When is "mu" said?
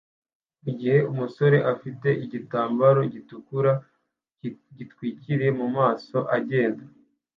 0.63-0.71, 5.59-5.67